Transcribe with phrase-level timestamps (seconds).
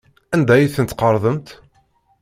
[0.33, 1.47] Anda ay ten-tqerḍemt?